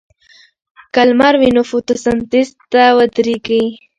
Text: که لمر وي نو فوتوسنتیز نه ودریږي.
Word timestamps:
که 0.93 1.01
لمر 1.07 1.33
وي 1.41 1.49
نو 1.55 1.61
فوتوسنتیز 1.69 2.47
نه 2.73 2.85
ودریږي. 2.97 3.63